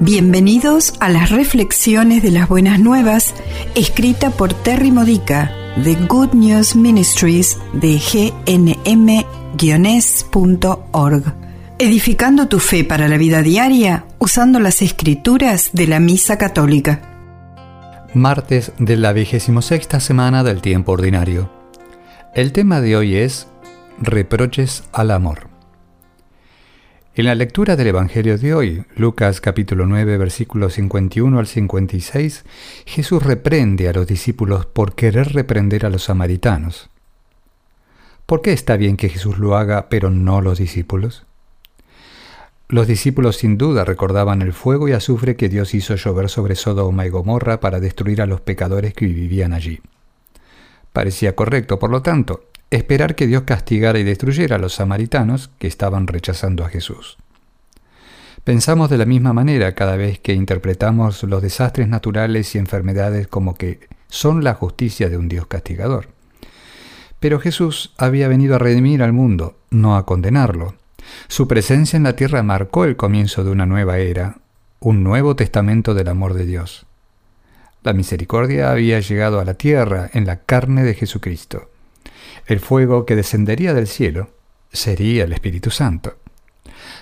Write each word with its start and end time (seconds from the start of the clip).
Bienvenidos 0.00 0.94
a 1.00 1.08
las 1.08 1.30
reflexiones 1.30 2.22
de 2.22 2.30
las 2.30 2.48
buenas 2.48 2.78
nuevas, 2.78 3.34
escrita 3.74 4.30
por 4.30 4.54
Terry 4.54 4.92
Modica 4.92 5.50
de 5.74 5.96
Good 5.96 6.34
News 6.34 6.76
Ministries 6.76 7.58
de 7.72 7.98
gnm-es.org. 7.98 8.84
Edificando 11.80 12.46
tu 12.46 12.60
fe 12.60 12.84
para 12.84 13.08
la 13.08 13.16
vida 13.16 13.42
diaria 13.42 14.04
usando 14.20 14.60
las 14.60 14.82
escrituras 14.82 15.70
de 15.72 15.88
la 15.88 15.98
Misa 15.98 16.38
Católica. 16.38 17.00
Martes 18.14 18.70
de 18.78 18.96
la 18.96 19.12
vigésima 19.12 19.62
sexta 19.62 19.98
semana 19.98 20.44
del 20.44 20.62
tiempo 20.62 20.92
ordinario. 20.92 21.50
El 22.34 22.52
tema 22.52 22.80
de 22.80 22.96
hoy 22.96 23.16
es 23.16 23.48
Reproches 24.00 24.84
al 24.92 25.10
amor. 25.10 25.47
En 27.18 27.24
la 27.24 27.34
lectura 27.34 27.74
del 27.74 27.88
Evangelio 27.88 28.38
de 28.38 28.54
hoy, 28.54 28.84
Lucas 28.94 29.40
capítulo 29.40 29.86
9 29.86 30.18
versículos 30.18 30.74
51 30.74 31.36
al 31.36 31.48
56, 31.48 32.44
Jesús 32.86 33.24
reprende 33.24 33.88
a 33.88 33.92
los 33.92 34.06
discípulos 34.06 34.66
por 34.66 34.94
querer 34.94 35.32
reprender 35.32 35.84
a 35.84 35.90
los 35.90 36.04
samaritanos. 36.04 36.90
¿Por 38.24 38.40
qué 38.40 38.52
está 38.52 38.76
bien 38.76 38.96
que 38.96 39.08
Jesús 39.08 39.38
lo 39.38 39.56
haga, 39.56 39.88
pero 39.88 40.10
no 40.10 40.40
los 40.40 40.58
discípulos? 40.58 41.26
Los 42.68 42.86
discípulos 42.86 43.38
sin 43.38 43.58
duda 43.58 43.84
recordaban 43.84 44.40
el 44.40 44.52
fuego 44.52 44.86
y 44.88 44.92
azufre 44.92 45.34
que 45.34 45.48
Dios 45.48 45.74
hizo 45.74 45.96
llover 45.96 46.28
sobre 46.28 46.54
Sodoma 46.54 47.04
y 47.04 47.08
Gomorra 47.08 47.58
para 47.58 47.80
destruir 47.80 48.22
a 48.22 48.26
los 48.26 48.42
pecadores 48.42 48.94
que 48.94 49.06
vivían 49.06 49.54
allí. 49.54 49.80
Parecía 50.92 51.34
correcto, 51.34 51.80
por 51.80 51.90
lo 51.90 52.00
tanto, 52.00 52.44
esperar 52.70 53.14
que 53.14 53.26
Dios 53.26 53.42
castigara 53.44 53.98
y 53.98 54.04
destruyera 54.04 54.56
a 54.56 54.58
los 54.58 54.74
samaritanos 54.74 55.50
que 55.58 55.66
estaban 55.66 56.06
rechazando 56.06 56.64
a 56.64 56.68
Jesús. 56.68 57.16
Pensamos 58.44 58.88
de 58.90 58.98
la 58.98 59.04
misma 59.04 59.32
manera 59.32 59.74
cada 59.74 59.96
vez 59.96 60.18
que 60.18 60.32
interpretamos 60.32 61.22
los 61.24 61.42
desastres 61.42 61.88
naturales 61.88 62.54
y 62.54 62.58
enfermedades 62.58 63.26
como 63.26 63.54
que 63.54 63.88
son 64.08 64.42
la 64.42 64.54
justicia 64.54 65.10
de 65.10 65.18
un 65.18 65.28
Dios 65.28 65.46
castigador. 65.46 66.08
Pero 67.20 67.40
Jesús 67.40 67.92
había 67.98 68.28
venido 68.28 68.54
a 68.54 68.58
redimir 68.58 69.02
al 69.02 69.12
mundo, 69.12 69.58
no 69.70 69.96
a 69.96 70.06
condenarlo. 70.06 70.74
Su 71.26 71.48
presencia 71.48 71.96
en 71.96 72.04
la 72.04 72.16
tierra 72.16 72.42
marcó 72.42 72.84
el 72.84 72.96
comienzo 72.96 73.44
de 73.44 73.50
una 73.50 73.66
nueva 73.66 73.98
era, 73.98 74.38
un 74.80 75.02
nuevo 75.02 75.34
testamento 75.36 75.94
del 75.94 76.08
amor 76.08 76.34
de 76.34 76.46
Dios. 76.46 76.86
La 77.82 77.92
misericordia 77.92 78.70
había 78.70 79.00
llegado 79.00 79.40
a 79.40 79.44
la 79.44 79.54
tierra 79.54 80.10
en 80.12 80.26
la 80.26 80.40
carne 80.40 80.84
de 80.84 80.94
Jesucristo. 80.94 81.70
El 82.46 82.60
fuego 82.60 83.06
que 83.06 83.16
descendería 83.16 83.74
del 83.74 83.86
cielo 83.86 84.30
sería 84.72 85.24
el 85.24 85.32
Espíritu 85.32 85.70
Santo. 85.70 86.16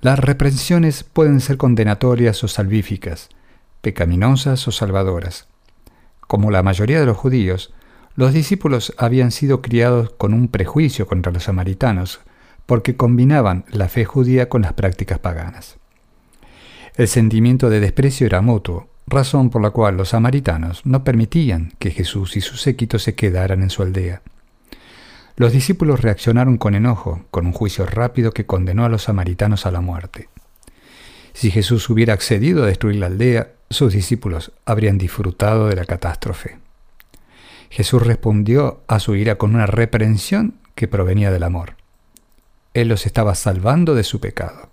Las 0.00 0.18
reprensiones 0.18 1.04
pueden 1.04 1.40
ser 1.40 1.56
condenatorias 1.56 2.42
o 2.44 2.48
salvíficas, 2.48 3.28
pecaminosas 3.80 4.66
o 4.68 4.72
salvadoras. 4.72 5.48
Como 6.20 6.50
la 6.50 6.62
mayoría 6.62 7.00
de 7.00 7.06
los 7.06 7.16
judíos, 7.16 7.72
los 8.14 8.32
discípulos 8.32 8.94
habían 8.98 9.30
sido 9.30 9.62
criados 9.62 10.10
con 10.10 10.34
un 10.34 10.48
prejuicio 10.48 11.06
contra 11.06 11.32
los 11.32 11.44
samaritanos, 11.44 12.20
porque 12.66 12.96
combinaban 12.96 13.64
la 13.70 13.88
fe 13.88 14.04
judía 14.04 14.48
con 14.48 14.62
las 14.62 14.74
prácticas 14.74 15.18
paganas. 15.20 15.76
El 16.96 17.08
sentimiento 17.08 17.70
de 17.70 17.80
desprecio 17.80 18.26
era 18.26 18.40
mutuo, 18.40 18.88
razón 19.06 19.50
por 19.50 19.62
la 19.62 19.70
cual 19.70 19.96
los 19.96 20.10
samaritanos 20.10 20.84
no 20.84 21.04
permitían 21.04 21.72
que 21.78 21.92
Jesús 21.92 22.36
y 22.36 22.40
su 22.40 22.56
séquito 22.56 22.98
se 22.98 23.14
quedaran 23.14 23.62
en 23.62 23.70
su 23.70 23.82
aldea. 23.82 24.20
Los 25.38 25.52
discípulos 25.52 26.02
reaccionaron 26.02 26.58
con 26.58 26.74
enojo, 26.74 27.24
con 27.30 27.46
un 27.46 27.52
juicio 27.52 27.86
rápido 27.86 28.32
que 28.32 28.44
condenó 28.44 28.84
a 28.84 28.88
los 28.88 29.04
samaritanos 29.04 29.66
a 29.66 29.70
la 29.70 29.80
muerte. 29.80 30.28
Si 31.32 31.52
Jesús 31.52 31.88
hubiera 31.90 32.12
accedido 32.12 32.64
a 32.64 32.66
destruir 32.66 32.96
la 32.96 33.06
aldea, 33.06 33.52
sus 33.70 33.92
discípulos 33.92 34.50
habrían 34.64 34.98
disfrutado 34.98 35.68
de 35.68 35.76
la 35.76 35.84
catástrofe. 35.84 36.58
Jesús 37.70 38.04
respondió 38.04 38.80
a 38.88 38.98
su 38.98 39.14
ira 39.14 39.36
con 39.38 39.54
una 39.54 39.66
reprensión 39.66 40.54
que 40.74 40.88
provenía 40.88 41.30
del 41.30 41.44
amor. 41.44 41.76
Él 42.74 42.88
los 42.88 43.06
estaba 43.06 43.36
salvando 43.36 43.94
de 43.94 44.02
su 44.02 44.18
pecado. 44.18 44.70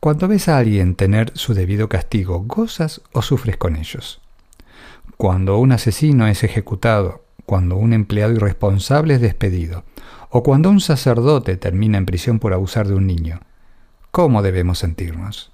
Cuando 0.00 0.26
ves 0.26 0.48
a 0.48 0.58
alguien 0.58 0.96
tener 0.96 1.30
su 1.36 1.54
debido 1.54 1.88
castigo, 1.88 2.40
¿gozas 2.40 3.02
o 3.12 3.22
sufres 3.22 3.56
con 3.56 3.76
ellos? 3.76 4.20
Cuando 5.16 5.58
un 5.58 5.70
asesino 5.70 6.26
es 6.26 6.42
ejecutado 6.42 7.25
cuando 7.46 7.76
un 7.76 7.92
empleado 7.92 8.32
irresponsable 8.32 9.14
es 9.14 9.20
despedido, 9.20 9.84
o 10.30 10.42
cuando 10.42 10.68
un 10.68 10.80
sacerdote 10.80 11.56
termina 11.56 11.96
en 11.96 12.06
prisión 12.06 12.38
por 12.38 12.52
abusar 12.52 12.88
de 12.88 12.94
un 12.94 13.06
niño. 13.06 13.40
¿Cómo 14.10 14.42
debemos 14.42 14.80
sentirnos? 14.80 15.52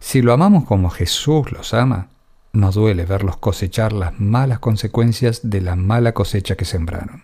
Si 0.00 0.22
lo 0.22 0.32
amamos 0.32 0.64
como 0.64 0.90
Jesús 0.90 1.52
los 1.52 1.74
ama, 1.74 2.08
nos 2.52 2.74
duele 2.74 3.04
verlos 3.04 3.36
cosechar 3.36 3.92
las 3.92 4.18
malas 4.18 4.58
consecuencias 4.58 5.40
de 5.44 5.60
la 5.60 5.76
mala 5.76 6.14
cosecha 6.14 6.56
que 6.56 6.64
sembraron. 6.64 7.22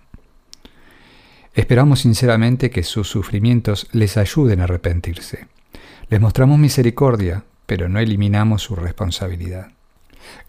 Esperamos 1.54 2.00
sinceramente 2.00 2.68
que 2.68 2.82
sus 2.82 3.08
sufrimientos 3.08 3.88
les 3.92 4.18
ayuden 4.18 4.60
a 4.60 4.64
arrepentirse. 4.64 5.48
Les 6.10 6.20
mostramos 6.20 6.58
misericordia, 6.58 7.44
pero 7.64 7.88
no 7.88 7.98
eliminamos 7.98 8.62
su 8.62 8.76
responsabilidad. 8.76 9.68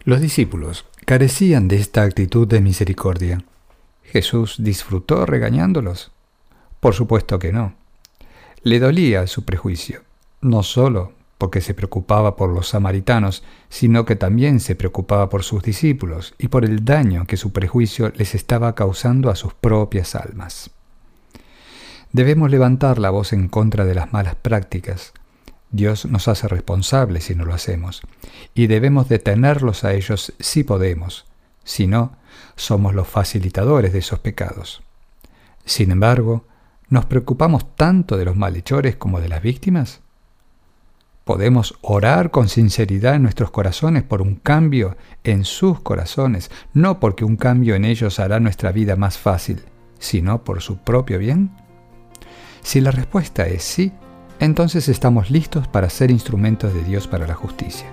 Los 0.04 0.20
discípulos 0.20 0.84
carecían 1.08 1.68
de 1.68 1.76
esta 1.76 2.02
actitud 2.02 2.46
de 2.46 2.60
misericordia. 2.60 3.42
¿Jesús 4.02 4.56
disfrutó 4.58 5.24
regañándolos? 5.24 6.10
Por 6.80 6.92
supuesto 6.92 7.38
que 7.38 7.50
no. 7.50 7.72
Le 8.62 8.78
dolía 8.78 9.26
su 9.26 9.46
prejuicio, 9.46 10.02
no 10.42 10.62
solo 10.62 11.12
porque 11.38 11.62
se 11.62 11.72
preocupaba 11.72 12.36
por 12.36 12.50
los 12.50 12.68
samaritanos, 12.68 13.42
sino 13.70 14.04
que 14.04 14.16
también 14.16 14.60
se 14.60 14.74
preocupaba 14.74 15.30
por 15.30 15.44
sus 15.44 15.62
discípulos 15.62 16.34
y 16.36 16.48
por 16.48 16.66
el 16.66 16.84
daño 16.84 17.24
que 17.26 17.38
su 17.38 17.54
prejuicio 17.54 18.12
les 18.14 18.34
estaba 18.34 18.74
causando 18.74 19.30
a 19.30 19.34
sus 19.34 19.54
propias 19.54 20.14
almas. 20.14 20.68
Debemos 22.12 22.50
levantar 22.50 22.98
la 22.98 23.08
voz 23.08 23.32
en 23.32 23.48
contra 23.48 23.86
de 23.86 23.94
las 23.94 24.12
malas 24.12 24.34
prácticas, 24.34 25.14
Dios 25.70 26.06
nos 26.06 26.28
hace 26.28 26.48
responsables 26.48 27.24
si 27.24 27.34
no 27.34 27.44
lo 27.44 27.54
hacemos, 27.54 28.02
y 28.54 28.66
debemos 28.66 29.08
detenerlos 29.08 29.84
a 29.84 29.92
ellos 29.92 30.32
si 30.38 30.64
podemos, 30.64 31.26
si 31.64 31.86
no, 31.86 32.16
somos 32.56 32.94
los 32.94 33.06
facilitadores 33.06 33.92
de 33.92 33.98
esos 33.98 34.18
pecados. 34.18 34.82
Sin 35.64 35.90
embargo, 35.90 36.46
¿nos 36.88 37.04
preocupamos 37.04 37.76
tanto 37.76 38.16
de 38.16 38.24
los 38.24 38.36
malhechores 38.36 38.96
como 38.96 39.20
de 39.20 39.28
las 39.28 39.42
víctimas? 39.42 40.00
Podemos 41.24 41.78
orar 41.82 42.30
con 42.30 42.48
sinceridad 42.48 43.16
en 43.16 43.22
nuestros 43.22 43.50
corazones 43.50 44.02
por 44.02 44.22
un 44.22 44.36
cambio 44.36 44.96
en 45.24 45.44
sus 45.44 45.80
corazones, 45.80 46.50
no 46.72 47.00
porque 47.00 47.26
un 47.26 47.36
cambio 47.36 47.74
en 47.74 47.84
ellos 47.84 48.18
hará 48.18 48.40
nuestra 48.40 48.72
vida 48.72 48.96
más 48.96 49.18
fácil, 49.18 49.60
sino 49.98 50.42
por 50.42 50.62
su 50.62 50.78
propio 50.78 51.18
bien. 51.18 51.50
Si 52.62 52.80
la 52.80 52.90
respuesta 52.90 53.46
es 53.46 53.62
sí, 53.62 53.92
entonces 54.40 54.88
estamos 54.88 55.30
listos 55.30 55.66
para 55.68 55.90
ser 55.90 56.10
instrumentos 56.10 56.72
de 56.74 56.82
Dios 56.82 57.06
para 57.06 57.26
la 57.26 57.34
justicia. 57.34 57.86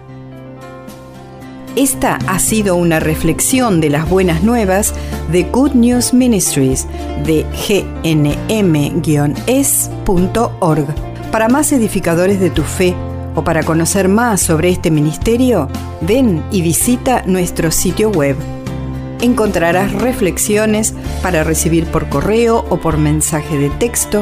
Esta 1.76 2.16
ha 2.28 2.40
sido 2.40 2.78
una 2.78 3.02
reflexión 3.02 3.82
de 3.82 3.90
las 3.90 4.10
buenas 4.10 4.44
nuevas 4.44 4.94
de 5.32 5.44
Good 5.44 5.74
News 5.74 6.14
Ministries 6.14 6.88
de 7.26 7.46
gnm-es.org. 8.04 8.46
Para 11.32 11.50
más 11.50 11.74
edificadores 11.74 12.40
de 12.40 12.50
tu 12.50 12.62
fe 12.64 12.96
o 13.36 13.44
para 13.44 13.64
conocer 13.64 14.08
más 14.08 14.40
sobre 14.42 14.70
este 14.70 14.90
ministerio, 14.90 15.68
ven 16.00 16.42
y 16.50 16.62
visita 16.62 17.24
nuestro 17.26 17.72
sitio 17.72 18.10
web. 18.10 18.38
Encontrarás 19.22 19.92
reflexiones 19.92 20.94
para 21.22 21.44
recibir 21.44 21.86
por 21.88 22.08
correo 22.08 22.64
o 22.70 22.78
por 22.78 22.98
mensaje 22.98 23.58
de 23.58 23.70
texto 23.72 24.22